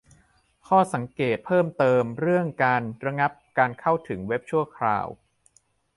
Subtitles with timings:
[0.67, 5.07] ข้อสังเกตเพิ่มเติม เรื่องการ "ระงับการเข้าถึงเว็บชั่วคราว"